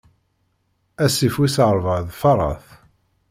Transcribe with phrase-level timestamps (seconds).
[1.05, 2.65] Asif wis ṛebɛa d Faṛat.